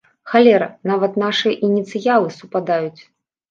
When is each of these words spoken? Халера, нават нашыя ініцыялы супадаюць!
Халера, 0.31 0.69
нават 0.91 1.19
нашыя 1.25 1.53
ініцыялы 1.69 2.35
супадаюць! 2.41 3.01